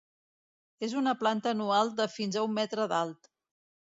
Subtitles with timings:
[0.87, 3.33] És una planta anual de fins a un metre d'alt.